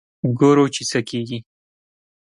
ګورو 0.39 0.65
چې 0.75 0.81
څه 0.89 0.99
کېږي. 1.09 1.39